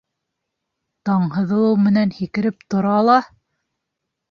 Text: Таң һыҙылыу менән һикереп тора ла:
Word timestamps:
Таң 1.09 1.27
һыҙылыу 1.35 1.77
менән 1.85 2.15
һикереп 2.17 2.67
тора 2.75 2.97
ла: 3.11 3.21